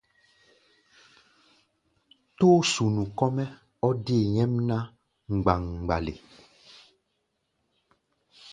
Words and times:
Tóó-sunu 2.37 3.03
kɔ́-mɛ́ 3.17 3.49
ɔ́ 3.87 3.91
dée 4.05 4.25
nyɛ́mná 4.33 4.77
mgbaŋɓale. 5.33 6.13